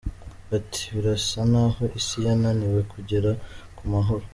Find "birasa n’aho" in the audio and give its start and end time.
0.93-1.83